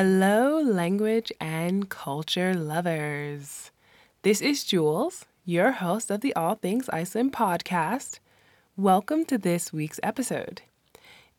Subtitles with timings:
[0.00, 3.72] Hello, language and culture lovers.
[4.22, 8.20] This is Jules, your host of the All Things Iceland podcast.
[8.76, 10.62] Welcome to this week's episode.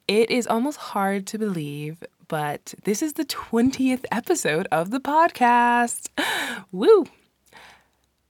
[0.09, 6.09] It is almost hard to believe, but this is the 20th episode of the podcast.
[6.73, 7.05] Woo!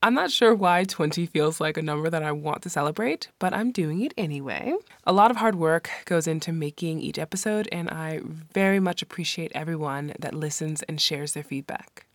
[0.02, 3.52] I'm not sure why 20 feels like a number that I want to celebrate, but
[3.52, 4.72] I'm doing it anyway.
[5.04, 9.52] A lot of hard work goes into making each episode, and I very much appreciate
[9.54, 12.06] everyone that listens and shares their feedback.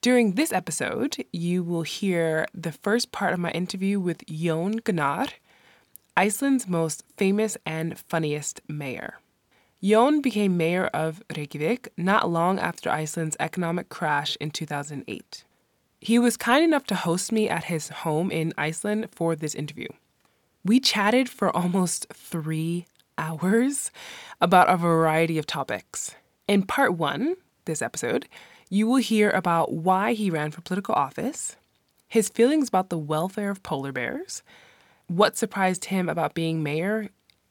[0.00, 5.28] During this episode, you will hear the first part of my interview with Jon Gnarr,
[6.16, 9.18] Iceland's most famous and funniest mayor.
[9.84, 15.44] Jon became mayor of Reykjavik not long after Iceland's economic crash in 2008.
[16.02, 19.88] He was kind enough to host me at his home in Iceland for this interview.
[20.64, 22.86] We chatted for almost three
[23.18, 23.90] hours
[24.40, 26.14] about a variety of topics.
[26.48, 28.26] In part one, this episode,
[28.70, 31.56] you will hear about why he ran for political office,
[32.08, 34.42] his feelings about the welfare of polar bears,
[35.06, 37.10] what surprised him about being mayor,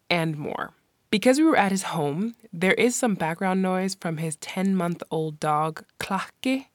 [0.09, 0.73] and more.
[1.11, 5.03] Because we were at his home, there is some background noise from his 10 month
[5.11, 6.65] old dog, Klaki,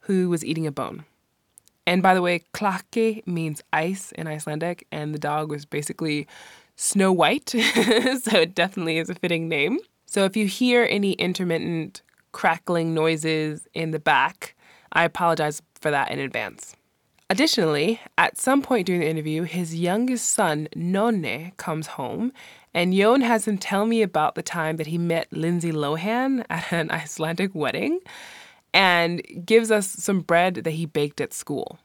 [0.00, 1.04] who was eating a bone.
[1.86, 6.26] And by the way, Klaki means ice in Icelandic, and the dog was basically
[6.74, 9.78] Snow White, so it definitely is a fitting name.
[10.06, 14.56] So if you hear any intermittent crackling noises in the back,
[14.92, 16.74] I apologize for that in advance.
[17.28, 22.32] Additionally, at some point during the interview, his youngest son, Nonni, comes home,
[22.72, 26.72] and Jon has him tell me about the time that he met Lindsay Lohan at
[26.72, 28.00] an Icelandic wedding
[28.76, 31.78] and gives us some bread that he baked at school.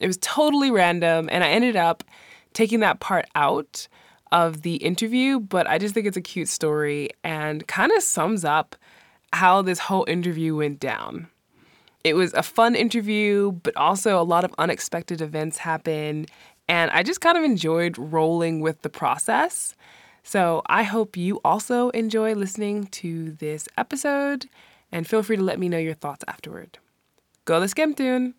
[0.00, 2.04] It was totally random, and I ended up
[2.52, 3.88] taking that part out
[4.30, 8.44] of the interview, but I just think it's a cute story and kind of sums
[8.44, 8.76] up
[9.32, 11.28] how this whole interview went down.
[12.04, 16.30] It was a fun interview, but also a lot of unexpected events happened,
[16.68, 19.74] and I just kind of enjoyed rolling with the process.
[20.22, 24.50] So I hope you also enjoy listening to this episode
[24.92, 26.78] and feel free to let me know your thoughts afterward.
[27.44, 28.34] Go the Skemtune!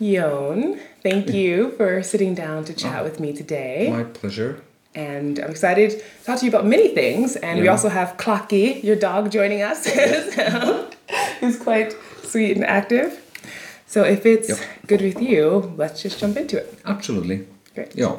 [0.00, 3.88] Jon, thank you for sitting down to chat oh, with me today.
[3.90, 4.62] My pleasure.
[4.94, 7.36] And I'm excited to talk to you about many things.
[7.36, 7.62] And yeah.
[7.62, 9.86] we also have Klaki, your dog, joining us,
[11.40, 13.20] who's quite sweet and active.
[13.86, 14.58] So if it's yep.
[14.86, 16.78] good with you, let's just jump into it.
[16.86, 17.46] Absolutely.
[17.74, 17.94] Great.
[17.94, 18.16] Yeah.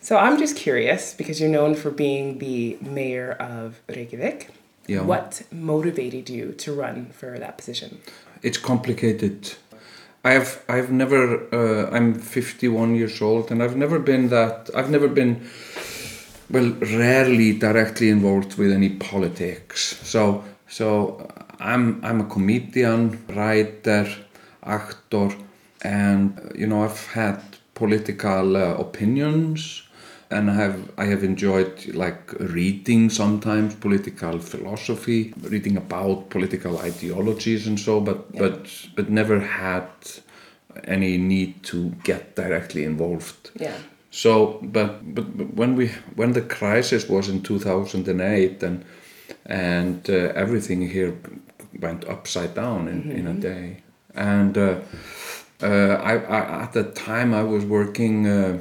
[0.00, 4.48] So I'm just curious because you're known for being the mayor of Reykjavik.
[4.86, 5.02] Yeah.
[5.02, 8.00] What motivated you to run for that position?
[8.42, 9.54] It's complicated.
[10.24, 14.90] I have I've never uh, I'm 51 years old and I've never been that I've
[14.90, 15.48] never been
[16.50, 19.98] well rarely directly involved with any politics.
[20.02, 24.06] So so I'm I'm a comedian, writer,
[24.62, 25.30] actor
[25.82, 27.40] and you know I've had
[27.74, 29.82] political uh, opinions
[30.30, 37.66] and I have I have enjoyed like reading sometimes political philosophy, reading about political ideologies
[37.66, 38.40] and so, but yeah.
[38.40, 39.88] but but never had
[40.84, 43.50] any need to get directly involved.
[43.56, 43.76] Yeah.
[44.10, 48.84] So, but but, but when we when the crisis was in 2008 and
[49.46, 51.16] and uh, everything here
[51.80, 53.18] went upside down in, mm -hmm.
[53.18, 53.40] in a mm-hmm.
[53.40, 53.76] day,
[54.14, 54.76] and uh,
[55.62, 58.58] uh, I, I, at that time I was working uh,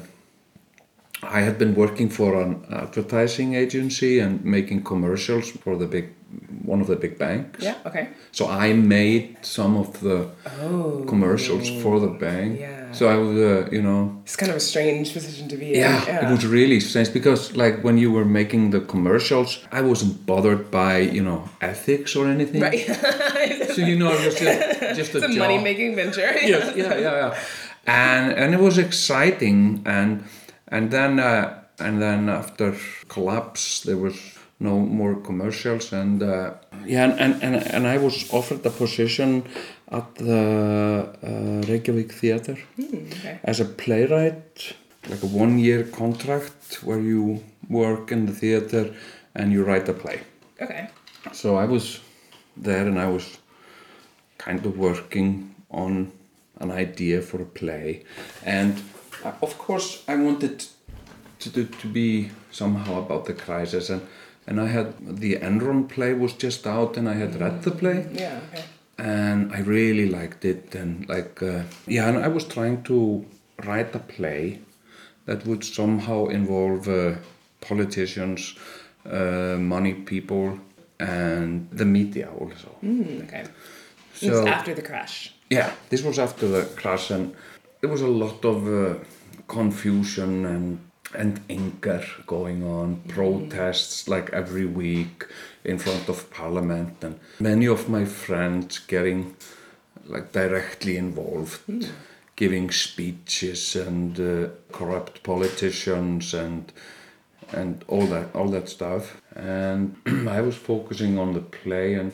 [1.22, 6.14] I had been working for an advertising agency and making commercials for the big
[6.64, 7.64] one of the big banks.
[7.64, 8.10] Yeah, okay.
[8.32, 10.30] So I made some of the
[10.62, 12.60] oh, commercials for the bank.
[12.60, 12.92] Yeah.
[12.92, 14.22] So I was, uh, you know.
[14.24, 16.08] It's kind of a strange position to be yeah, in.
[16.08, 20.26] Yeah, it was really strange because, like, when you were making the commercials, I wasn't
[20.26, 22.62] bothered by, you know, ethics or anything.
[22.62, 22.86] Right.
[23.76, 26.22] so you know, it was just, just a, a money making venture.
[26.22, 27.40] yes, yeah, yeah, yeah.
[27.88, 30.24] And and it was exciting and
[30.70, 32.76] and then uh, and then after
[33.08, 34.16] collapse there was
[34.60, 36.54] no more commercials and uh,
[36.86, 39.44] yeah and, and, and I was offered a position
[39.92, 43.40] at the uh, Reykjavik Theatre mm, okay.
[43.44, 44.74] as a playwright
[45.08, 48.94] like a one year contract where you work in the theatre
[49.36, 50.22] and you write a play.
[50.62, 50.90] Okay.
[51.32, 52.00] So I was
[52.58, 53.38] there and I was
[54.38, 56.12] kind of working on
[56.60, 58.04] an idea for a play.
[58.44, 58.82] And
[59.26, 60.64] uh, of course, I wanted
[61.40, 64.02] to, to, to be somehow about the crisis, and
[64.48, 68.08] and I had the Enron play was just out, and I had read the play.
[68.14, 68.40] Yeah.
[68.52, 68.64] Okay.
[68.98, 73.26] And I really liked it, and like uh, yeah, and I was trying to
[73.66, 74.60] write a play
[75.26, 77.16] that would somehow involve uh,
[77.62, 78.56] politicians,
[79.06, 80.60] uh, money people,
[81.00, 82.76] and the media also.
[82.84, 83.44] Mm, okay.
[84.14, 85.34] So- It's after the crash.
[85.50, 87.34] Yeah, this was after the crash, and
[87.82, 89.00] there was a lot of uh,
[89.48, 90.80] confusion and
[91.16, 95.26] and anger going on, protests like every week
[95.64, 99.36] in front of Parliament, and many of my friends getting
[100.06, 101.62] like directly involved,
[102.36, 106.72] giving speeches and uh, corrupt politicians and
[107.52, 109.20] and all that all that stuff.
[109.36, 109.96] And
[110.30, 112.12] I was focusing on the play, and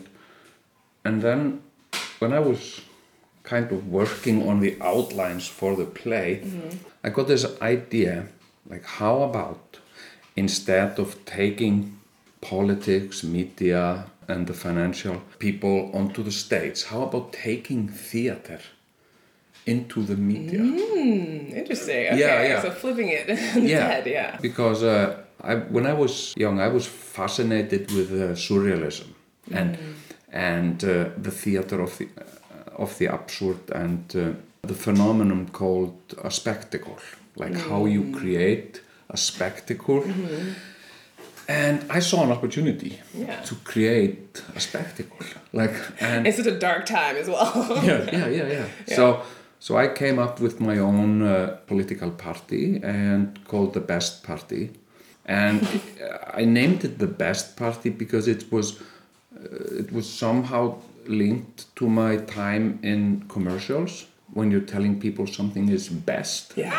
[1.04, 1.62] and then
[2.20, 2.82] when I was
[3.46, 6.42] kind of working on the outlines for the play,
[7.04, 8.28] I got this idea
[8.70, 9.78] like, how about
[10.36, 12.00] instead of taking
[12.42, 18.60] politics, media, and the financial people onto the stage, how about taking theater
[19.66, 20.60] into the media?
[20.60, 22.08] Hmm, interesting.
[22.08, 22.20] Okay.
[22.20, 22.62] Yeah, yeah.
[22.62, 24.38] So flipping it instead, yeah.
[24.42, 29.10] Because uh, I, when I was young, I was fascinated with uh, surrealism
[29.52, 29.78] and
[30.32, 32.08] and uh, the theater of the
[32.78, 34.32] of the absurd and uh,
[34.68, 36.98] the phenomenon called a spectacle,
[37.36, 40.04] like how you create a spectacle.
[41.48, 43.40] And I saw an opportunity Yeah.
[43.42, 45.18] to create a spectacle,
[45.54, 47.52] like and It's such a dark time as well.
[47.84, 48.48] yeah, yeah, yeah,
[48.88, 48.96] yeah.
[48.96, 49.22] So,
[49.60, 54.72] so I came up with my own uh, political party and called the Best Party,
[55.28, 55.62] and
[56.34, 58.82] I named it the Best Party because it was
[59.38, 60.78] uh, it was somehow
[61.08, 66.54] linked to my time in commercials when you're telling people something is best.
[66.56, 66.72] yeah.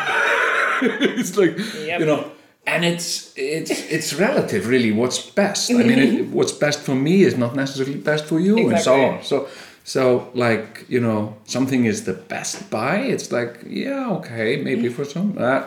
[0.81, 1.99] it's like Yep.
[1.99, 2.31] you know.
[2.65, 4.91] And it's it's it's relative, really.
[4.91, 5.71] What's best?
[5.71, 8.93] I mean, it, what's best for me is not necessarily best for you, and so
[9.05, 9.23] on.
[9.23, 9.47] So,
[9.85, 12.97] so like you know, something is the best buy.
[12.97, 15.37] It's like yeah, okay, maybe for some.
[15.37, 15.61] Uh,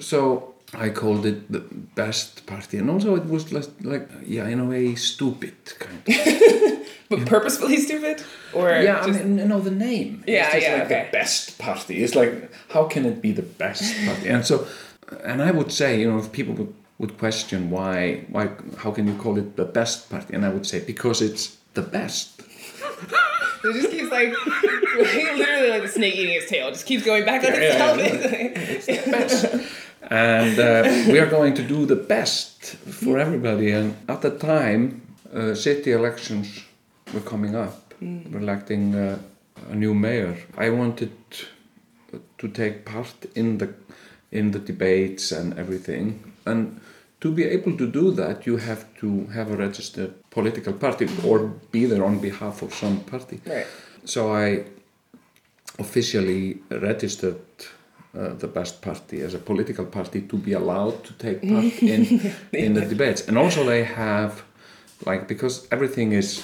[0.00, 1.60] so I called it the
[1.94, 6.02] best party, and also it was like, like yeah, in a way, stupid kind.
[6.06, 6.77] of.
[7.10, 8.22] But purposefully stupid?
[8.52, 10.22] Or yeah, just I mean, no, the name.
[10.26, 11.04] Yeah, it's just yeah, like okay.
[11.06, 12.04] the best party.
[12.04, 14.28] It's like how can it be the best party?
[14.28, 14.66] And so,
[15.24, 19.06] and I would say, you know, if people would, would question why, why, how can
[19.06, 20.34] you call it the best party?
[20.34, 22.40] And I would say because it's the best.
[23.64, 24.34] it just keeps like
[24.96, 26.68] literally like the snake eating its tail.
[26.68, 29.86] It just keeps going back on Yeah, yeah, itself.
[30.10, 33.70] and uh, we are going to do the best for everybody.
[33.72, 35.02] And at the time,
[35.34, 36.64] uh, city elections
[37.12, 37.94] were coming up.
[38.00, 39.18] We're electing uh,
[39.70, 40.36] a new mayor.
[40.56, 41.12] I wanted
[42.38, 43.74] to take part in the
[44.30, 46.32] in the debates and everything.
[46.44, 46.80] And
[47.20, 51.38] to be able to do that, you have to have a registered political party or
[51.72, 53.40] be there on behalf of some party.
[53.46, 53.66] Right.
[54.04, 54.64] So I
[55.78, 57.40] officially registered
[58.16, 62.32] uh, the best party as a political party to be allowed to take part in
[62.52, 64.42] in the debates and also they have
[65.06, 66.42] like because everything is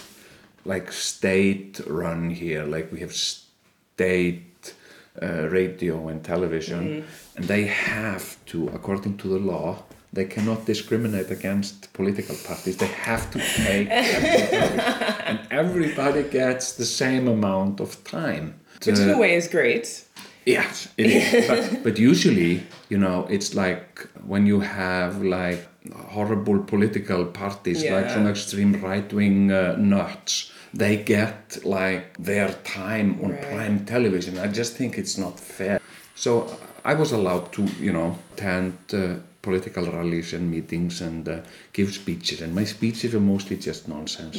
[0.65, 2.65] like state run here.
[2.65, 4.75] Like we have state
[5.23, 7.05] uh, radio and television.
[7.37, 9.85] And they have to according to the law
[10.15, 12.77] they cannot discriminate against political parties.
[12.77, 14.83] They have to take everybody.
[15.27, 18.61] And everybody gets the same amount of time.
[18.87, 20.05] Which in a way is great.
[20.47, 21.49] Yes, it is.
[21.49, 28.07] but, but usually, you know, it's like when you have like horrible political parties, like
[28.07, 28.15] Yeah.
[28.15, 33.43] some extreme right-wing uh, nuts, they get like their time on Right.
[33.43, 34.39] prime television.
[34.39, 35.81] I just think it's not fair.
[36.15, 36.47] So
[36.85, 41.37] I was allowed to, you know, attend uh, political rallies and meetings and uh,
[41.75, 44.37] give speeches, and my speeches were mostly just nonsense.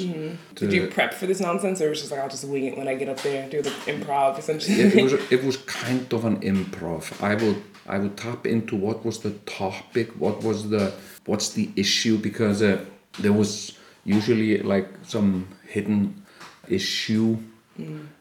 [0.55, 2.75] Did you prep for this nonsense, or was it just like I'll just wing it
[2.77, 4.79] when I get up there, and do the improv essentially?
[4.81, 7.21] it, it was it was kind of an improv.
[7.21, 10.91] I would I would tap into what was the topic, what was the
[11.25, 12.17] what's the issue?
[12.17, 12.83] Because uh,
[13.19, 16.25] there was usually like some hidden
[16.67, 17.37] issue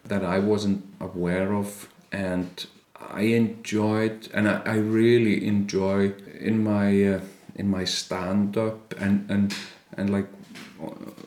[0.05, 2.67] that I wasn't aware of, and
[3.01, 7.21] I enjoyed and I, I really enjoy in my uh,
[7.55, 9.55] in my stand up and and
[9.97, 10.27] and like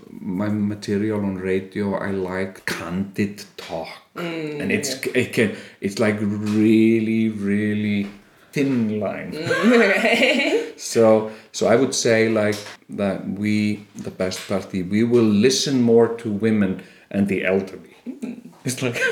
[0.09, 3.87] my material on radio i like candid talk.
[4.15, 8.09] And it's it can it's like really really
[8.57, 9.31] thin line
[10.77, 12.57] so so i would say like
[12.89, 17.95] that we the best party we will listen more to women and the elderly
[18.65, 18.99] it's like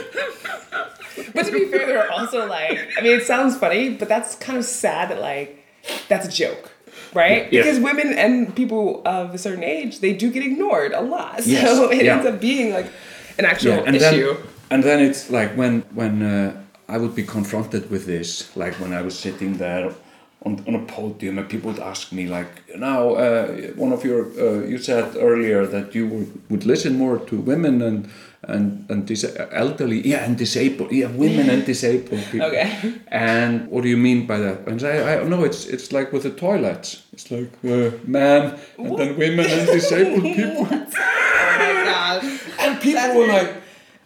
[1.33, 4.57] But to be fair, they're also like, I mean, it sounds funny, but that's kind
[4.57, 5.65] of sad that like,
[6.07, 6.71] that's a joke,
[7.13, 7.51] right?
[7.51, 7.61] Yeah.
[7.61, 11.45] Because women and people of a certain age, they do get ignored a lot.
[11.45, 12.15] Yes, So it yeah.
[12.15, 12.87] ends up being like
[13.37, 13.83] an actual yeah.
[13.85, 14.33] and issue.
[14.33, 18.75] then and then it's like when when uh, I would be confronted with this, like
[18.75, 19.91] when I was sitting there
[20.43, 24.25] on, on a podium and people would ask me like, now uh, one of your
[24.39, 28.09] uh, you said earlier that you would, would listen more to women and
[28.47, 32.47] and and dis- elderly, yeah, and disabled, yeah, women and disabled people.
[32.47, 32.93] Okay.
[33.07, 34.67] And what do you mean by that?
[34.67, 37.01] And I, I no, it's it's like with the toilets.
[37.13, 40.67] It's like uh, man and then women and disabled people.
[41.57, 42.41] Oh my gosh.
[42.59, 43.53] And people were like,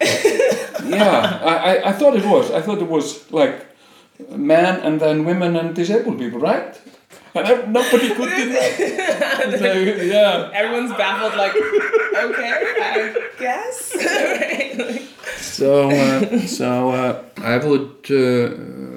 [0.90, 2.50] yeah, I, I, I thought it was.
[2.50, 3.66] I thought it was like
[4.30, 6.80] men and then women and disabled people, right?
[7.34, 8.80] And I, nobody could do that.
[9.46, 10.50] It's like, yeah.
[10.52, 12.50] Everyone's baffled, like, okay,
[12.82, 13.94] I guess.
[13.96, 15.06] Right?
[15.40, 18.50] So, uh, so uh, I would uh,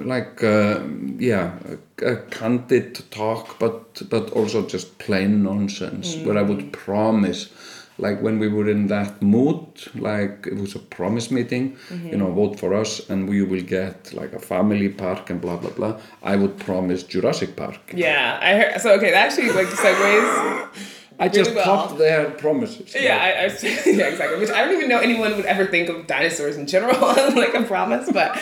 [0.06, 0.80] like, uh,
[1.18, 1.58] yeah,
[2.02, 7.50] a, a candid talk, but but also just plain nonsense, where I would promise,
[7.98, 9.58] like when we were in that mood,
[9.94, 14.12] like it was a promise meeting, you know, vote for us, and we will get
[14.12, 16.00] like a family park and blah blah blah.
[16.22, 17.80] I would promise Jurassic Park.
[17.94, 18.80] yeah, I heard.
[18.80, 20.68] So, okay, that actually like segues.
[21.20, 21.76] I just Really well.
[21.86, 22.92] popped their promises.
[22.92, 23.46] Yeah, I, I,
[23.86, 24.36] yeah, exactly.
[24.40, 26.98] Which I don't even know anyone would ever think of dinosaurs in general
[27.36, 28.10] like a promise.
[28.10, 28.36] But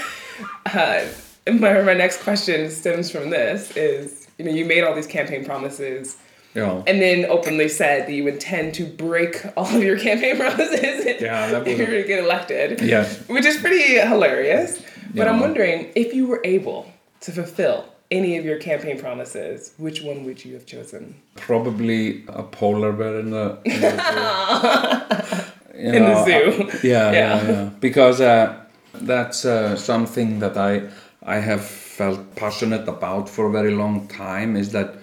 [0.67, 1.05] uh,
[1.47, 5.45] my my next question stems from this: is you know you made all these campaign
[5.45, 6.17] promises.
[6.55, 6.83] Yeah.
[6.87, 11.63] And then openly said that you intend to break all of your campaign promises Yeah,
[11.65, 12.81] if you're a- to get elected.
[12.81, 13.27] Yes.
[13.29, 14.83] Which is pretty hilarious.
[15.15, 16.91] But I'm wondering if you were able
[17.21, 21.15] to fulfill any of your campaign promises, which one would you have chosen?
[21.35, 25.49] Probably a polar bear in the, in the zoo.
[25.75, 26.63] You In the zoo.
[26.65, 27.51] uh, yeah, yeah, Yeah.
[27.51, 27.71] yeah.
[27.81, 28.55] Because uh,
[28.95, 30.83] that's uh, something that I
[31.25, 34.55] I have felt passionate about for a very long time.
[34.57, 34.95] Is that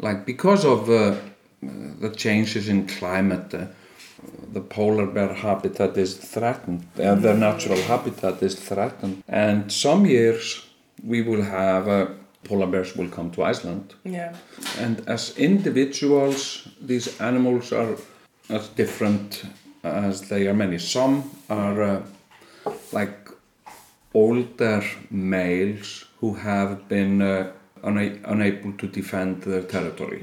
[0.00, 1.16] like because of uh,
[2.00, 3.66] the changes in climate, uh,
[4.52, 6.86] the polar bear habitat is threatened.
[6.98, 10.66] Uh, their natural habitat is threatened, and some years
[11.04, 12.06] we will have uh,
[12.44, 13.94] polar bears will come to Iceland.
[14.04, 14.34] Yeah.
[14.78, 17.96] And as individuals, these animals are
[18.48, 19.44] as different
[19.82, 20.78] as they are many.
[20.78, 22.02] Some are uh,
[22.92, 23.30] like
[24.14, 27.52] older males who have been uh,
[27.84, 30.20] una- unable to defend their territory.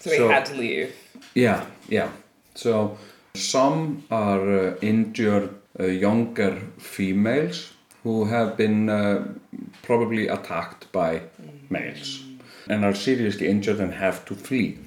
[0.00, 0.92] So they So- had to leave.
[1.34, 2.08] Yeah, yeah.
[2.54, 2.96] So
[3.34, 7.72] some are uh, injured uh, younger females
[8.04, 9.24] who have been uh,
[9.82, 11.20] probably attacked by
[11.70, 12.22] males
[12.68, 14.78] and are seriously injured and have to flee.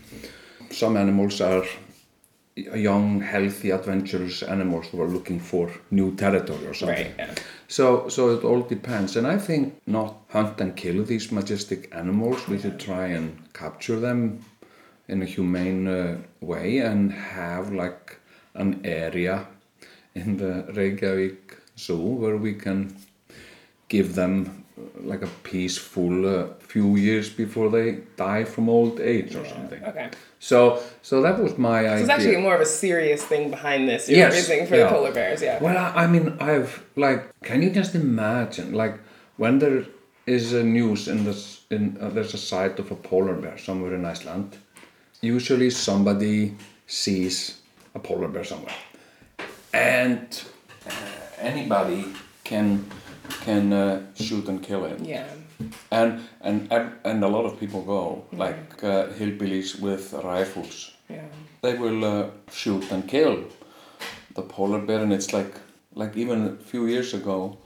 [0.72, 1.64] Some animals are
[2.76, 7.08] young, healthy, adventurous animals who are looking for new territory or something.
[7.08, 7.16] Right.
[7.18, 7.36] Yeah.
[7.68, 12.48] So, so it all depends, and I think not hunt and kill these majestic animals.
[12.48, 14.44] We should try and capture them
[15.08, 18.20] in a humane uh, way and have like
[18.56, 19.48] an area
[20.16, 22.96] in the Reykjavik Zoo where we can
[23.88, 24.59] give them
[25.12, 29.84] like a peaceful uh, few years before they die from old age or something.
[29.84, 30.10] Okay.
[30.40, 31.98] So, so that was my idea.
[31.98, 34.08] So it's actually more of a serious thing behind this.
[34.08, 34.84] You're Yes, raising for yeah.
[34.84, 35.42] the polar bears.
[35.42, 35.62] Yeah.
[35.62, 39.00] Well, I, I mean, I've like, can you just imagine, like,
[39.38, 39.86] when there
[40.26, 43.94] is a news in this, in uh, there's a sight of a polar bear somewhere
[43.96, 44.58] in Iceland.
[45.22, 46.56] Usually, somebody
[46.88, 47.62] sees
[47.96, 48.76] a polar bear somewhere,
[49.74, 50.44] and
[50.88, 50.92] uh,
[51.40, 52.06] anybody
[52.44, 52.86] can
[53.46, 55.00] can uh, shoot and kill it.
[55.00, 55.26] Yeah.
[55.92, 56.72] And and
[57.04, 61.26] and a lot of people go like uh, hillbillies with rifles Yeah.
[61.62, 63.44] they will uh, shoot and kill
[64.36, 65.54] the polar bear and it's like
[65.96, 67.58] like even a few years ago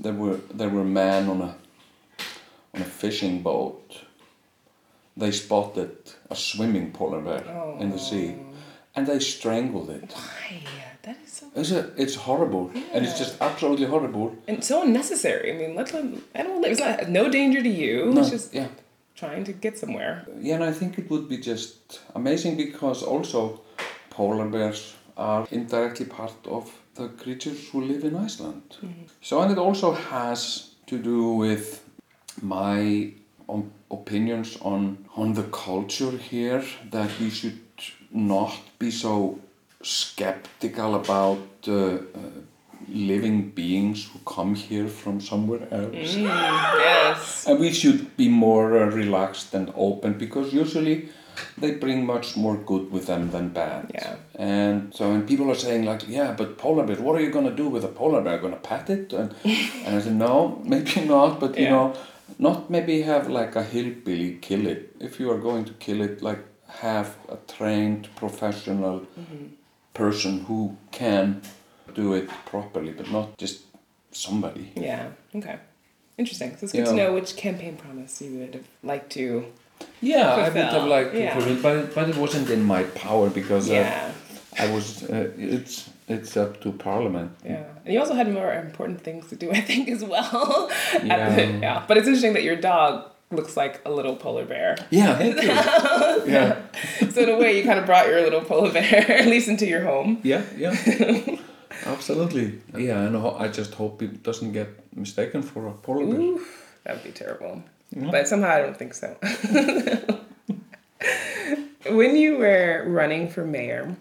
[0.00, 1.54] there were there were men on a
[2.74, 4.00] on a fishing boat
[5.16, 5.90] they spotted
[6.30, 7.44] a swimming polar bear
[7.80, 8.34] in the sea
[8.96, 10.62] and they strangled it Why?
[11.54, 11.78] Is so.
[11.78, 15.52] it's, a, it's horrible and it's just absolutely horrible And so unnecessary.
[15.52, 16.22] I mean, let them.
[16.34, 16.72] Animal live.
[16.72, 18.12] It's not no danger to you.
[18.12, 18.68] No, It's just yeah
[19.14, 20.26] trying to get somewhere.
[20.40, 23.60] Yeah, and I think it would be just amazing because also
[24.10, 28.76] polar bears are indirectly part of the creatures who live in Iceland.
[29.20, 31.84] So, and it also has to do with
[32.42, 33.12] my
[33.48, 37.60] um, opinions on on the culture here that we should
[38.10, 39.38] not be so
[39.84, 41.38] skeptical about
[41.68, 41.98] uh, uh,
[42.88, 46.16] living beings who come here from somewhere else.
[46.16, 47.46] Yes.
[47.46, 51.08] And we should be more uh, relaxed and open because usually
[51.58, 53.90] they bring much more good with them than bad.
[53.94, 54.16] Yeah.
[54.36, 57.46] And so when people are saying like, yeah, but polar bear, what are you going
[57.46, 58.38] to do with a polar bear?
[58.38, 59.12] Going to pet it?
[59.12, 61.70] And, and I said, no, maybe not, but you Yeah.
[61.70, 61.94] know,
[62.38, 64.94] not maybe have like a hillbilly kill it.
[65.00, 69.06] If you are going to kill it, like have a trained professional
[69.94, 71.40] person who can
[71.94, 73.62] do it properly, but not just
[74.12, 74.72] somebody.
[74.76, 75.08] Yeah.
[75.34, 75.56] Okay.
[76.18, 76.56] Interesting.
[76.56, 79.46] So it's good to know which campaign promise you would have liked to.
[80.00, 82.84] Yeah, I would Fulfill, have liked to fulfill, but it, but it wasn't in my
[82.84, 84.12] power because uh, Yeah.
[84.58, 85.02] I was.
[85.02, 87.32] Uh, it's it's up to Parliament.
[87.44, 87.64] Yeah.
[87.84, 90.70] And you also had more important things to do, I think, as well.
[90.92, 91.46] At the- Yeah.
[91.66, 91.84] yeah.
[91.88, 94.76] But it's interesting that your dog looks like a little polar bear.
[94.90, 95.48] Yeah, thank you.
[96.32, 96.62] yeah,
[97.10, 99.66] So in a way, you kind of brought your little polar bear, at least into
[99.66, 100.20] your home.
[100.22, 100.74] yeah, yeah.
[101.86, 102.60] Absolutely.
[102.76, 106.38] Yeah, and I just hope it doesn't get mistaken for a polar bear.
[106.84, 107.62] That would be terrible.
[107.90, 108.10] Yeah.
[108.10, 109.16] But somehow I don't think so.
[111.90, 113.96] when you were running for mayor,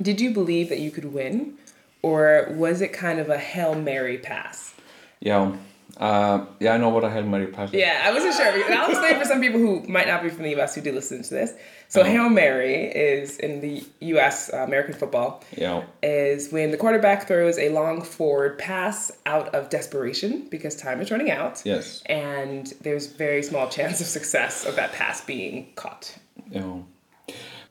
[0.00, 1.54] did you believe that you could win?
[2.02, 4.74] Or was it kind of a Hail Mary pass?
[5.20, 5.56] Yeah,
[5.98, 6.74] uh, yeah.
[6.74, 7.68] I know what a hail mary pass.
[7.70, 7.74] is.
[7.74, 8.46] Yeah, I wasn't sure.
[8.46, 10.92] And I'll explain for some people who might not be from the US who do
[10.92, 11.52] listen to this.
[11.88, 12.04] So, Oh.
[12.04, 15.84] Hail Mary is in the US, uh, American football, Yeah.
[16.02, 21.10] is when the quarterback throws a long forward pass out of desperation because time is
[21.10, 21.62] running out.
[21.64, 22.02] Yes.
[22.06, 26.16] And there's very small chance of success of that pass being caught.
[26.50, 26.78] Yeah.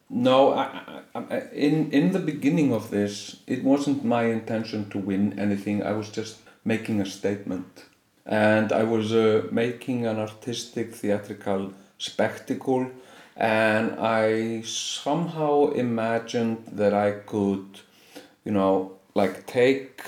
[0.10, 5.00] No, I, I, I, in in the beginning of this, it wasn't my intention to
[5.00, 5.82] win anything.
[5.84, 7.86] I was just making a statement,
[8.26, 12.90] and I was uh, making an artistic theatrical spectacle,
[13.38, 17.80] and I somehow imagined that I could,
[18.44, 20.02] you know, like take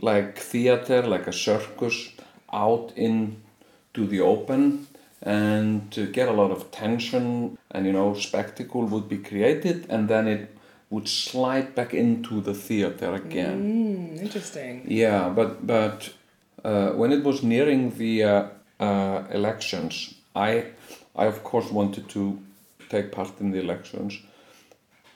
[0.00, 2.10] like theater, like a circus,
[2.52, 4.86] out into the open
[5.22, 10.08] and to get a lot of tension and you know spectacle would be created and
[10.08, 10.54] then it
[10.90, 14.84] would slide back into the theater again Mm, interesting.
[14.86, 16.12] yeah but but
[16.64, 18.46] uh, when it was nearing the uh,
[18.80, 20.64] uh, elections i
[21.16, 22.38] i of course wanted to
[22.88, 24.20] take part in the elections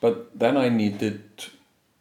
[0.00, 1.21] but then i needed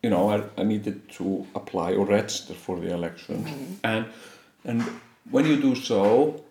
[0.04, 3.48] you know i, I needed to apply or register for the elections
[3.84, 4.06] and
[4.66, 4.84] and
[5.32, 6.44] when you do so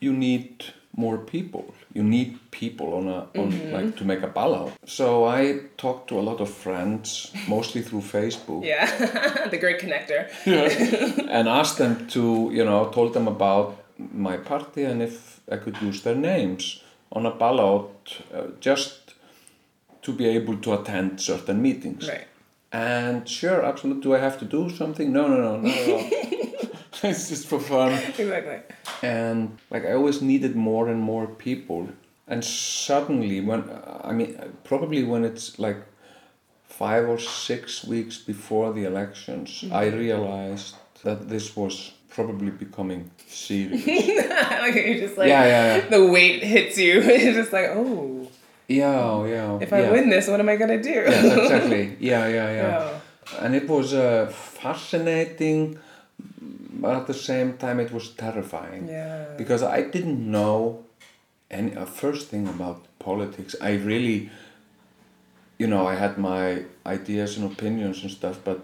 [0.00, 0.64] you need
[1.04, 1.64] more people
[1.96, 5.06] you need people on a on like to make a ballot so
[5.38, 5.40] i
[5.84, 7.08] talked to a lot of friends
[7.54, 8.86] mostly through facebook Yeah,
[9.54, 10.20] the great connector.
[11.36, 12.22] and asked them to,
[12.58, 13.68] you know, told them about
[14.26, 15.14] my party and if
[15.54, 16.62] I could use their names
[17.16, 17.90] on a ballot
[18.34, 18.92] uh, just
[20.04, 22.02] to be able to attend certain meetings.
[22.08, 22.26] Right.
[22.72, 24.02] And sure, absolutely.
[24.02, 25.08] Do I have to do something?
[25.18, 25.96] No, no, no, no, no.
[27.10, 27.92] it's just for fun.
[28.24, 28.58] Exactly.
[29.02, 31.88] And like I always needed more and more people.
[32.26, 33.64] And suddenly, when
[34.02, 35.78] I mean, probably when it's like
[36.64, 43.86] five or six weeks before the elections, I realized that this was probably becoming serious.
[43.86, 45.88] like you're just like Yeah, yeah, yeah.
[45.88, 47.00] the weight hits you.
[47.04, 48.28] it's just like, oh,
[48.66, 49.58] yeah, yeah.
[49.60, 49.90] if I yeah.
[49.92, 50.90] win this, what am I gonna do?
[50.90, 51.96] Yeah, exactly.
[52.00, 52.68] Yeah, yeah, yeah.
[52.68, 53.00] Yeah.
[53.42, 55.78] And it was uh, fascinating,
[56.78, 58.88] but at the same time, it was terrifying.
[58.88, 59.26] Yeah.
[59.36, 60.84] because I didn't know
[61.50, 63.54] any uh, first thing about politics.
[63.60, 64.30] I really,
[65.58, 68.58] you know, I had my ideas and opinions and stuff, but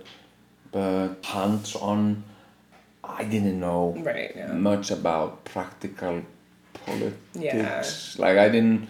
[0.72, 2.24] but hands on,
[3.20, 4.32] I didn't know Right.
[4.36, 4.52] Yeah.
[4.52, 6.22] much about practical
[6.86, 7.18] politics.
[8.18, 8.24] Yeah.
[8.26, 8.88] Like I didn't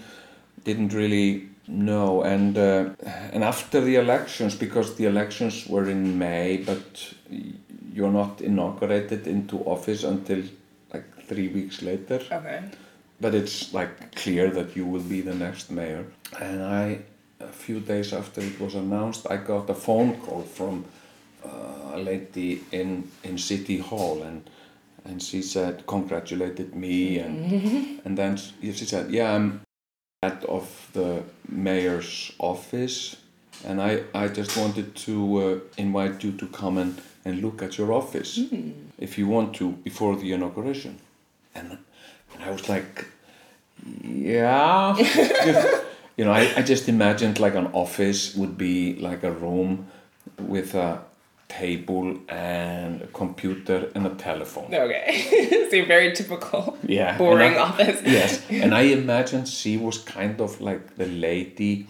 [0.65, 2.91] didn't really know, and uh,
[3.33, 7.15] and after the elections, because the elections were in May, but
[7.95, 10.43] you're not inaugurated into office until
[10.93, 12.21] like three weeks later.
[12.31, 12.63] Okay.
[13.21, 16.05] But it's like clear that you will be the next mayor.
[16.41, 16.99] And I,
[17.39, 20.85] a few days after it was announced, I got a phone call from
[21.45, 24.51] uh, a lady in in City Hall, and
[25.05, 29.61] and she said congratulated me, and and then she she said, yeah, I'm
[30.23, 33.17] head of the mayor's office,
[33.65, 37.79] and I I just wanted to uh, invite you to come and and look at
[37.79, 38.39] your office
[38.99, 40.99] if you want to before the inauguration,
[41.55, 41.79] and
[42.35, 43.07] and I was like,
[44.03, 44.97] yeah.
[46.17, 49.87] you know, I, I just imagined like an office would be like a room
[50.39, 51.01] with a
[51.49, 54.75] table and a computer and a telephone.
[54.75, 55.69] Okay.
[55.71, 56.79] so very typical.
[56.87, 57.17] Yeah.
[57.19, 58.01] Boring I- office.
[58.05, 61.87] Yes, and I imagined she was kind of like the lady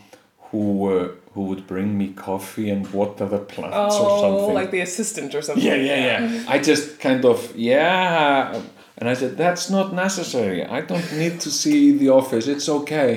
[0.54, 0.64] who
[0.96, 4.54] uh, who would bring me coffee and water the plants or Oh, something.
[4.60, 5.66] like the assistant or something.
[5.70, 6.44] Yeah, yeah, yeah.
[6.54, 8.60] I just kind of, yeah.
[8.98, 10.60] And I said, that's not necessary.
[10.78, 12.46] I don't need to see the office.
[12.54, 13.10] It's okay.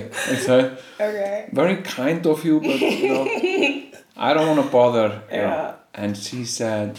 [0.48, 0.66] Said,
[1.00, 1.50] Okay.
[1.62, 3.26] very kind of you, but you know,
[4.28, 5.10] I don't want to bother.
[5.32, 5.54] you know.
[5.58, 5.76] Yeah.
[6.04, 6.90] And she said,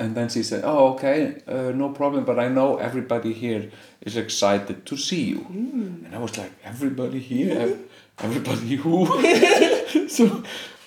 [0.00, 3.62] and then she said, oh, okay, uh, no problem, but I know everybody here
[4.00, 5.40] is excited to see you.
[6.06, 7.76] And I was like, everybody here?
[8.22, 9.06] Ev- Everybody who?
[10.08, 10.42] so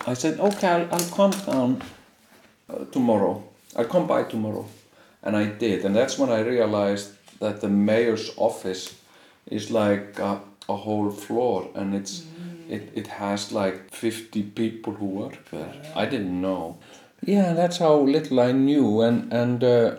[0.07, 1.81] I said, okay, I'll, I'll come down
[2.69, 3.43] uh, tomorrow.
[3.75, 4.65] I'll come by tomorrow.
[5.23, 8.93] and I did, and that's when I realized that the mayor's office
[9.51, 12.23] is like a, a whole floor, and it's
[12.69, 15.73] it, it has like 50 people who work there.
[15.95, 16.77] I didn't know.
[17.25, 19.95] Yeah, that's how little I knew, and and uh,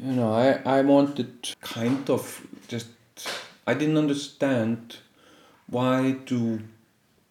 [0.00, 2.88] you know, I I wanted kind of just
[3.66, 4.96] I didn't understand
[5.68, 6.60] why do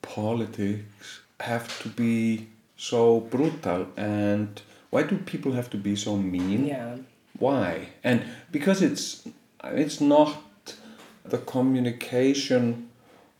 [0.02, 6.68] politics have to be so brutal and why do people have to be so mean?
[6.68, 6.98] Yeah.
[7.38, 7.90] Why?
[8.04, 9.28] And because it's
[9.64, 10.38] it's not
[11.24, 12.90] the communication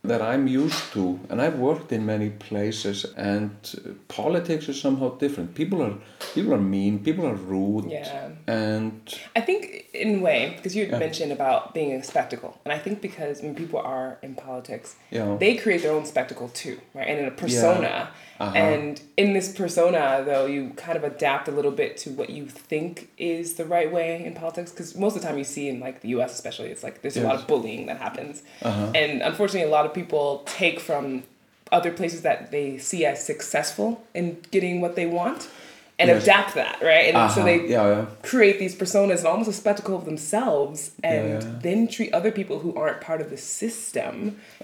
[0.08, 3.50] that I'm used to, and I've worked in many places, and
[4.08, 5.54] politics is somehow different.
[5.54, 5.94] People are
[6.34, 8.30] people are mean, people are rude, Yeah.
[8.46, 8.92] and
[9.34, 10.98] I think in a way, because you had Yeah.
[11.06, 15.36] mentioned about being a spectacle, and I think because when people are in politics, Yeah.
[15.38, 17.08] they create their own spectacle too, right?
[17.08, 18.08] And in a persona.
[18.38, 18.54] Uh-huh.
[18.54, 22.44] And in this persona, though, you kind of adapt a little bit to what you
[22.46, 24.70] think is the right way in politics.
[24.70, 26.34] Because most of the time you see in like the U.S.
[26.34, 28.92] especially, it's like there's a lot of bullying that happens, Uh-huh.
[28.94, 30.26] and unfortunately, a lot of people
[30.60, 31.04] take from
[31.72, 35.48] other places that they see as successful in getting what they want.
[35.98, 36.22] And Yes.
[36.24, 37.06] adapt that, right?
[37.08, 37.44] And so Uh-huh.
[37.50, 38.04] they yeah, yeah.
[38.32, 42.56] create these personas and almost a spectacle of themselves and Yeah, then treat other people
[42.64, 44.14] who aren't part of the system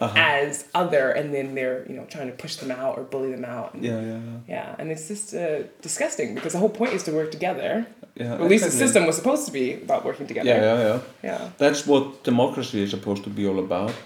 [0.05, 0.13] Uh-huh.
[0.41, 0.51] as
[0.83, 3.69] other and then they're you know trying to push them out or bully them out
[3.75, 4.39] and, Yeah, yeah, yeah.
[4.57, 7.71] yeah and it's just uh, disgusting because the whole point is to work together
[8.23, 10.79] Yeah, or at least the system was supposed to be about working together Yeah, yeah,
[10.89, 10.99] yeah.
[11.29, 14.01] yeah That's what democracy is supposed to be all about.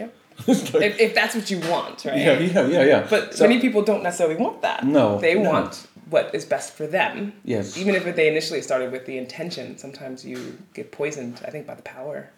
[0.00, 0.08] yeah
[0.46, 3.06] if, if that's what you want right Yeah, yeah, yeah, yeah.
[3.08, 5.50] but So- many people don't necessarily want that No, they no.
[5.50, 7.76] want what is best for them Yes.
[7.76, 11.74] even if they initially started with the intention sometimes you get poisoned i think by
[11.74, 12.30] the power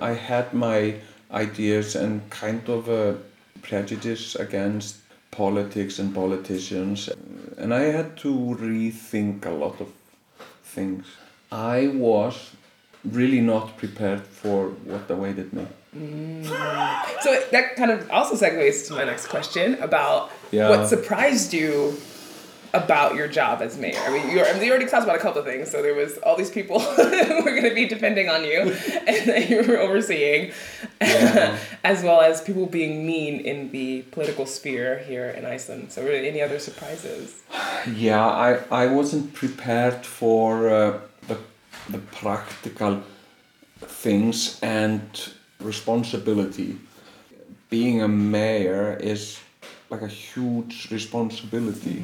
[0.00, 0.96] I had my
[1.30, 3.16] ideas and kind of a
[3.62, 4.96] prejudice against
[5.30, 7.08] politics and politicians,
[7.56, 8.28] and I had to
[8.60, 9.88] rethink a lot of
[10.64, 11.06] things.
[11.52, 12.50] I was
[13.04, 15.66] really not prepared for what awaited me.
[15.94, 20.70] So that kind of also segues to my next question about Yeah.
[20.70, 21.96] what surprised you
[22.74, 23.98] about your job as mayor.
[24.06, 25.70] I mean, you're, I mean, you already talked about a couple of things.
[25.70, 26.80] So there was all these people
[27.28, 28.60] who were going to be depending on you
[29.06, 30.52] and that you were overseeing,
[31.02, 31.58] Yeah.
[31.84, 35.92] as well as people being mean in the political sphere here in Iceland.
[35.92, 37.42] So really, any other surprises?
[37.94, 41.36] Yeah, I, I wasn't prepared for uh, the,
[41.90, 43.02] the practical
[43.80, 45.02] things and
[45.64, 46.78] responsibility.
[47.70, 49.40] Being a mayor is
[49.90, 52.02] like a huge responsibility.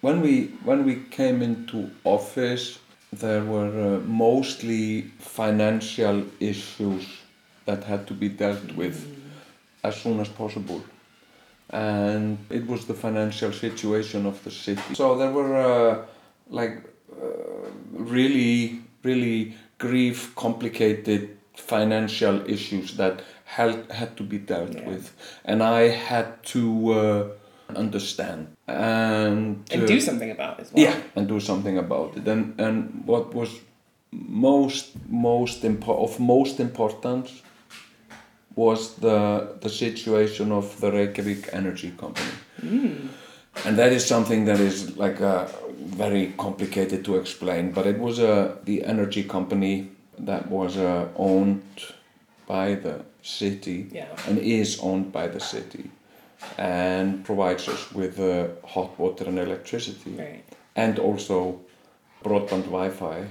[0.00, 2.78] When we when we came into office,
[3.12, 7.06] there were uh, mostly financial issues
[7.66, 8.96] that had to be dealt with
[9.82, 10.82] as soon as possible
[11.70, 14.94] and it was the financial situation of the city.
[14.94, 16.06] So there were uh,
[16.48, 17.26] like uh,
[17.92, 24.88] really, really grief complicated financial issues that had, had to be dealt Yeah.
[24.88, 25.12] with,
[25.44, 27.24] and I had to uh,
[27.76, 30.84] understand and And uh, do something about it as well.
[30.84, 32.26] yeah, and do something about it.
[32.28, 33.50] And and what was
[34.12, 37.30] most most impo- of most importance
[38.54, 39.18] was the
[39.60, 42.32] the situation of the Reykjavik Energy Company.
[43.66, 45.46] And that is something that is like uh,
[45.98, 48.26] very complicated to explain, but it was uh,
[48.64, 49.88] the energy company
[50.26, 51.62] that was uh, owned
[52.46, 54.06] by the city Yeah.
[54.26, 55.90] and is owned by the city
[56.56, 60.44] and provides us with uh, hot water and electricity Right.
[60.76, 61.60] and also
[62.24, 63.24] broadband Wi-Fi.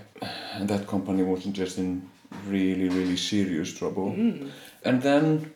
[0.54, 2.10] And that company was just in
[2.48, 4.10] really, really serious trouble.
[4.86, 5.52] And then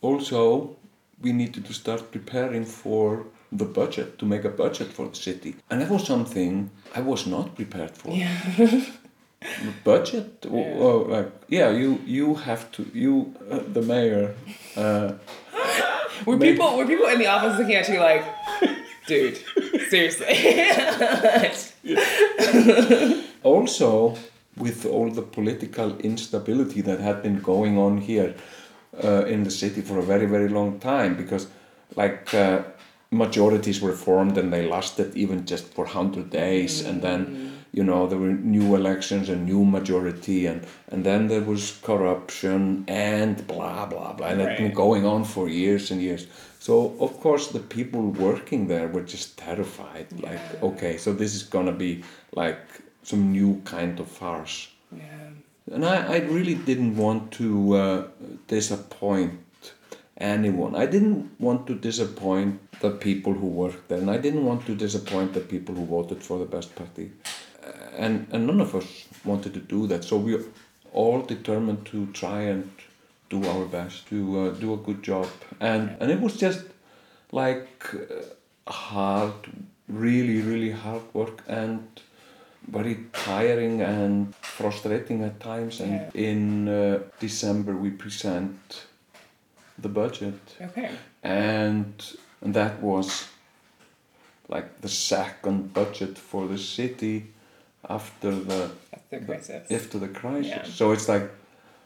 [0.00, 0.76] also
[1.22, 5.54] we needed to start preparing for the budget, to make a budget for the city.
[5.70, 8.10] And that was something I was not prepared for.
[8.10, 8.36] Yeah.
[9.84, 10.46] Budget?
[10.50, 10.74] Oh, Yeah.
[10.78, 14.34] oh, like, yeah, you, you have to, you, uh, the mayor,
[14.76, 15.12] uh,
[16.26, 18.24] Were people were people in the office looking at you like,
[19.06, 19.38] dude,
[19.88, 20.26] seriously?
[23.42, 24.14] also
[24.56, 28.34] with all the political instability that had been going on here
[29.02, 31.48] uh, in the city for a very very long time because
[31.96, 32.62] like uh,
[33.10, 38.06] majorities were formed and they lasted even just for 100 days and then you know
[38.06, 43.84] there were new elections and new majority and and then there was corruption and blah
[43.86, 46.26] blah blah and it's been going on for years and years
[46.60, 51.42] so of course the people working there were just terrified like okay so this is
[51.42, 51.92] gonna be
[52.42, 52.60] like
[53.02, 55.30] some new kind of farce yeah.
[55.72, 58.06] and I, I really didn't want to uh,
[58.46, 59.40] disappoint
[60.16, 60.74] anyone.
[60.76, 64.74] I didn't want to disappoint the people who worked there, and I didn't want to
[64.74, 67.10] disappoint the people who voted for the best party.
[67.96, 70.04] And and none of us wanted to do that.
[70.04, 70.38] So we
[70.92, 72.70] all determined to try and
[73.30, 75.26] do our best to uh, do a good job,
[75.60, 76.60] and and it was just
[77.32, 79.32] like uh, hard,
[79.88, 81.80] really really hard work and
[82.72, 85.80] very tiring and frustrating at times.
[85.80, 86.10] And Yeah.
[86.30, 88.86] in uh, December we present
[89.82, 90.90] the budget, Okay.
[91.22, 91.92] and
[92.42, 93.28] and that was
[94.48, 97.33] like the second budget for the city
[97.88, 99.70] after the That's the crisis.
[99.70, 100.50] after the crisis.
[100.50, 100.62] Yeah.
[100.64, 101.30] So it's like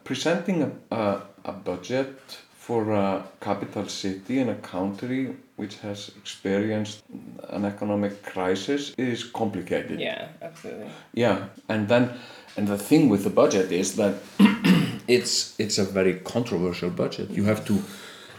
[0.03, 2.19] presenting a, a, a budget
[2.53, 7.03] for a capital city in a country which has experienced
[7.49, 9.99] an economic crisis is complicated.
[9.99, 10.89] yeah, absolutely.
[11.13, 12.11] Yeah, and then
[12.55, 14.13] and the thing with the budget is that
[15.07, 17.29] it's it's a very controversial budget.
[17.31, 17.81] You have to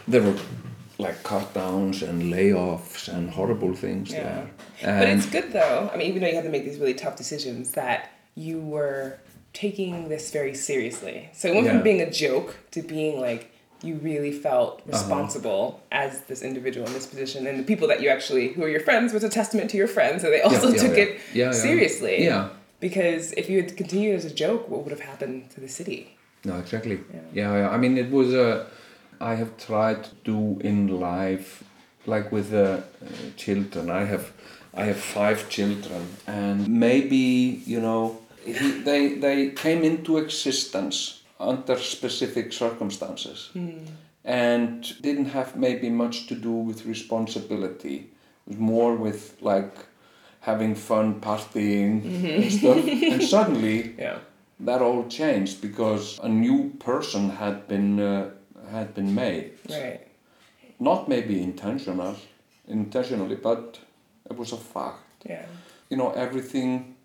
[0.07, 0.35] there were
[1.01, 4.23] like cut downs and layoffs and horrible things Yeah.
[4.81, 4.99] there.
[4.99, 5.89] But it's good though.
[5.93, 9.17] I mean, even though you had to make these really tough decisions, that you were
[9.53, 11.29] taking this very seriously.
[11.33, 11.73] So it went Yeah.
[11.73, 13.43] from being a joke to being like
[13.83, 14.91] you really felt Uh-huh.
[14.97, 18.69] responsible as this individual in this position, and the people that you actually who are
[18.69, 21.11] your friends was a testament to your friends, and they also yeah, took it
[21.65, 22.23] seriously.
[22.23, 22.49] Yeah.
[22.79, 26.01] Because if you had continued as a joke, what would have happened to the city?
[26.43, 26.97] No, exactly.
[27.13, 27.19] Yeah.
[27.33, 27.69] Yeah, yeah.
[27.75, 28.47] I mean, it was a.
[29.21, 31.63] I have tried to do in life,
[32.07, 32.81] like with the uh,
[33.37, 33.89] children.
[33.89, 34.31] I have,
[34.73, 41.77] I have five children, and maybe you know, he, they they came into existence under
[41.77, 43.49] specific circumstances,
[44.25, 47.95] and didn't have maybe much to do with responsibility.
[48.47, 49.73] It was more with like
[50.41, 52.03] having fun, partying,
[52.43, 52.77] and stuff.
[53.13, 54.17] and suddenly Yeah.
[54.59, 58.29] that all changed because a new person had been uh,
[58.71, 59.51] had been made.
[59.69, 60.07] Right.
[60.79, 62.15] Not maybe intentional,
[62.67, 63.79] intentionally, but
[64.29, 65.25] it was a fact.
[65.25, 65.45] Yeah.
[65.89, 66.95] You know, everything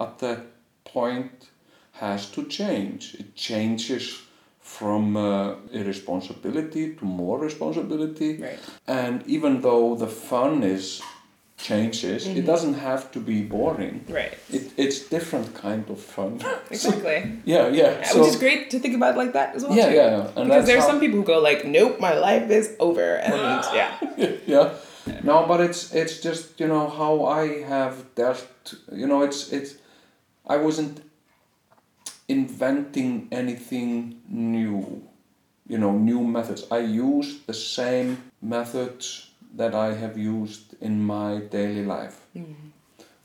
[0.00, 0.46] at that
[0.84, 1.50] point
[1.92, 3.14] has to change.
[3.14, 4.22] It changes
[4.60, 8.42] from uh, irresponsibility to more responsibility.
[8.42, 8.58] Right.
[8.86, 11.02] And even though the fun is
[11.56, 12.46] changes, it mm-hmm.
[12.46, 14.04] doesn't have to be boring.
[14.08, 14.36] Right.
[14.52, 16.40] It, it's different kind of fun.
[16.70, 17.40] Exactly.
[17.44, 17.98] yeah, yeah.
[17.98, 19.74] Yeah, So- Which is great to think about like that as well.
[19.74, 19.94] Yeah, too.
[19.94, 20.30] yeah, yeah.
[20.36, 23.34] And Because there's some people who go like, "Nope, my life is over," and
[23.80, 23.92] yeah,
[24.46, 24.74] yeah.
[25.22, 28.74] No, but it's it's just you know how I have dealt.
[28.92, 29.76] You know, it's it's.
[30.46, 31.00] I wasn't
[32.28, 35.02] inventing anything new.
[35.68, 36.66] You know, new methods.
[36.70, 42.16] I used the same methods that I have used in my daily life,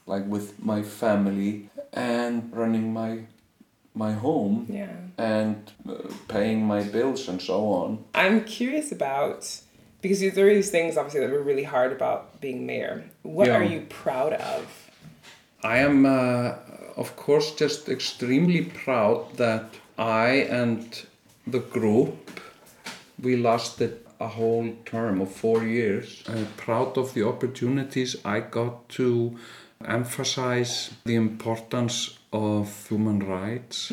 [0.06, 3.12] like with my family and running my
[3.94, 4.88] my home yeah.
[5.18, 5.92] and uh,
[6.26, 8.02] paying my bills and so on.
[8.14, 9.60] I'm curious about
[10.00, 13.04] because there are these things obviously that were really hard about being mayor.
[13.22, 13.58] What Yeah.
[13.58, 14.62] are you proud of?
[15.62, 16.54] I am, uh,
[16.96, 19.64] of course, just extremely proud that
[19.98, 20.28] I
[20.60, 20.82] and
[21.46, 22.40] the group
[23.22, 26.22] we lasted a whole term of four years.
[26.28, 29.36] I'm proud of the opportunities I got to
[29.84, 33.92] emphasize the importance of human rights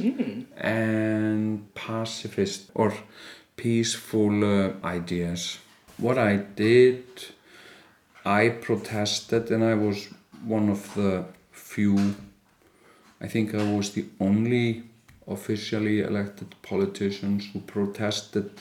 [0.57, 2.93] and pacifist or
[3.55, 5.57] peaceful uh, ideas.
[5.97, 7.03] What I did
[8.25, 10.07] I protested and I was
[10.43, 12.15] one of the few,
[13.21, 14.83] I think I was the only
[15.27, 18.51] officially elected politicians who protested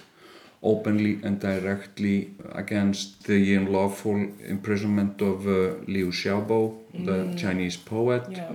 [0.62, 4.16] openly and directly against the unlawful
[4.46, 8.24] imprisonment of uh, Liu Xiaobo, the Chinese poet.
[8.30, 8.52] Yeah,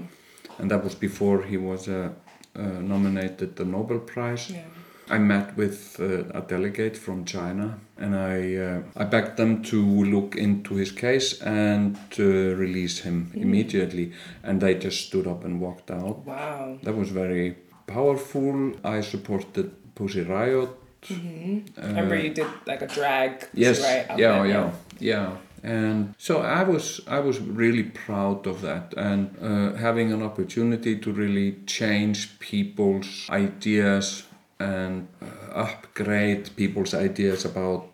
[0.59, 2.09] And that was before he was uh,
[2.55, 4.51] uh, nominated the Nobel Prize.
[4.51, 4.61] yeah,
[5.09, 9.81] I met with uh, a delegate from China and I, uh, I begged them to
[10.05, 14.13] look into his case and release him immediately.
[14.43, 16.25] And they just stood up and walked out.
[16.25, 18.73] wow, That was very powerful.
[18.83, 20.69] I supported Pussy Riot.
[21.09, 24.09] Remember you did like a drag, Yes, right?
[24.09, 25.37] outfit, yeah, yeah, yeah.
[25.63, 30.97] And so I was, I was really proud of that, and uh, having an opportunity
[30.97, 34.23] to really change people's ideas
[34.59, 37.89] and uh, upgrade people's ideas about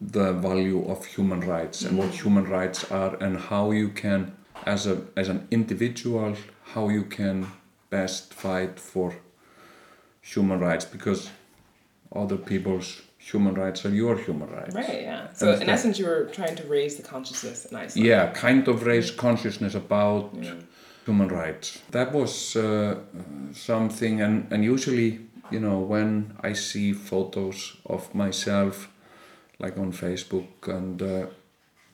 [0.00, 4.32] the value of human rights and what human rights are, and how you can,
[4.64, 6.36] as a as an individual,
[6.74, 7.48] how you can
[7.90, 9.14] best fight for
[10.20, 11.30] human rights because
[12.14, 14.74] other people's human rights are your human rights.
[14.74, 15.32] Right, yeah.
[15.34, 18.06] So And in essence, you were trying to raise the consciousness in Iceland.
[18.06, 20.32] Yeah, kind of raise consciousness about
[21.04, 21.80] human rights.
[21.90, 22.98] That was uh,
[23.52, 28.88] something, and, and usually, you know, when I see photos of myself,
[29.58, 31.26] like on Facebook and uh,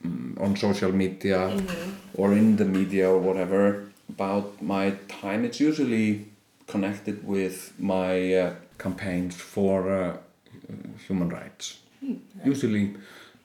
[0.05, 1.57] mm, on social media
[2.13, 6.27] or in the media or whatever, about my time, it's usually
[6.67, 10.17] connected with my uh, campaigns for uh,
[11.07, 11.79] human rights.
[12.43, 12.95] Usually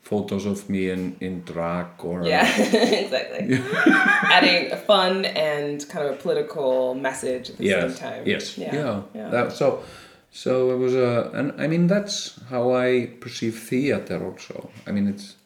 [0.02, 2.44] photos of me in, in drag or Yeah,
[3.04, 3.58] exactly.
[3.86, 8.22] Adding a fun and kind of a political message at the yes, same time.
[8.26, 8.58] Yes.
[8.58, 8.74] Yeah.
[8.74, 9.02] Yeah.
[9.14, 9.28] yeah.
[9.30, 9.82] That, so,
[10.30, 14.70] so it was a, and I mean that's how I perceive theater also.
[14.86, 15.36] I mean it's,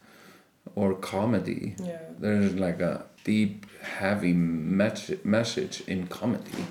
[0.75, 1.77] or comedy.
[1.79, 1.99] Yeah.
[2.19, 6.65] There's like a deep, heavy mes- message in comedy,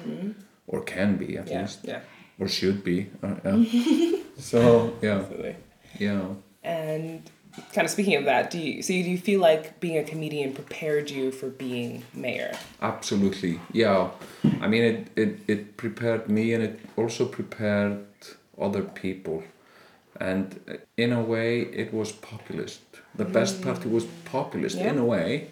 [0.68, 1.62] or can be at yeah.
[1.62, 2.02] least, Yeah.
[2.40, 3.10] Or should be.
[3.22, 4.18] Uh, yeah.
[4.38, 5.56] so yeah, Absolutely.
[6.00, 6.26] yeah.
[6.64, 7.30] And
[7.74, 10.54] kind of speaking of that, do you so do you feel like being a comedian
[10.54, 12.54] prepared you for being mayor?
[12.82, 14.10] Absolutely, yeah.
[14.62, 18.06] I mean, it, it, it prepared me and it also prepared
[18.60, 19.44] other people.
[20.20, 22.82] And uh, in a way, it was populist.
[23.16, 25.50] The best party was populist in a way,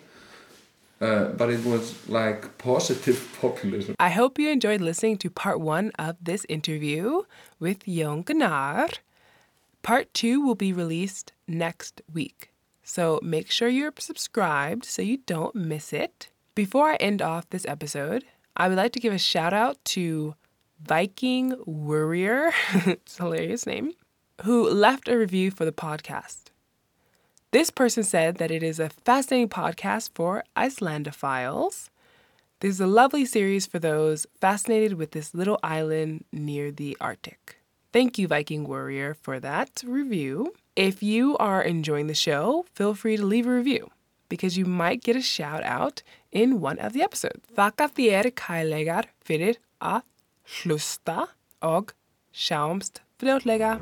[1.01, 3.95] uh, but it was like positive populism.
[3.99, 7.23] I hope you enjoyed listening to part one of this interview
[7.59, 8.99] with Jon Gnarr.
[9.81, 12.51] Part two will be released next week.
[12.83, 16.29] So make sure you're subscribed so you don't miss it.
[16.53, 20.35] Before I end off this episode, I would like to give a shout out to
[20.83, 22.51] Viking Warrior,
[22.85, 23.93] it's hilarious name,
[24.43, 26.45] who left a review for the podcast.
[27.51, 31.89] This person said that it is a fascinating podcast for Icelandophiles.
[32.61, 37.57] This is a lovely series for those fascinated with this little island near the Arctic.
[37.91, 40.53] Thank you, Viking Warrior, for that review.
[40.77, 43.91] If you are enjoying the show, feel free to leave a review
[44.29, 47.43] because you might get a shout out in one of the episodes.
[47.57, 50.07] Þakka þér kærlegar fyrir að
[50.61, 51.27] hlusta
[51.61, 51.91] og
[52.31, 53.75] sjáumst fljótlega.